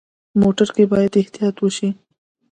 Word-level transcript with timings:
موټر 0.41 0.67
کې 0.75 0.83
باید 0.91 1.13
احتیاط 1.21 1.55
وشي. 1.59 1.89